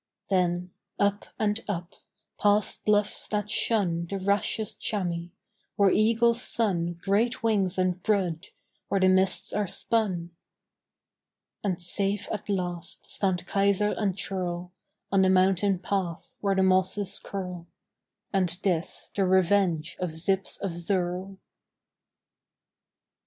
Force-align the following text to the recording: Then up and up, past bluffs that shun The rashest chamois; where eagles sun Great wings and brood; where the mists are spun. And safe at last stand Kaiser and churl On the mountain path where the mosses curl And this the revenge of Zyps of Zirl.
Then 0.31 0.71
up 0.97 1.27
and 1.37 1.63
up, 1.67 1.93
past 2.39 2.85
bluffs 2.85 3.27
that 3.27 3.51
shun 3.51 4.07
The 4.09 4.17
rashest 4.17 4.81
chamois; 4.81 5.27
where 5.75 5.91
eagles 5.91 6.41
sun 6.41 6.93
Great 7.03 7.43
wings 7.43 7.77
and 7.77 8.01
brood; 8.01 8.47
where 8.87 8.99
the 8.99 9.09
mists 9.09 9.53
are 9.53 9.67
spun. 9.67 10.31
And 11.63 11.79
safe 11.79 12.27
at 12.31 12.49
last 12.49 13.11
stand 13.11 13.45
Kaiser 13.45 13.91
and 13.91 14.17
churl 14.17 14.71
On 15.11 15.21
the 15.21 15.29
mountain 15.29 15.77
path 15.77 16.33
where 16.41 16.55
the 16.55 16.63
mosses 16.63 17.19
curl 17.19 17.67
And 18.33 18.49
this 18.63 19.11
the 19.15 19.23
revenge 19.27 19.97
of 19.99 20.09
Zyps 20.09 20.59
of 20.61 20.71
Zirl. 20.73 21.37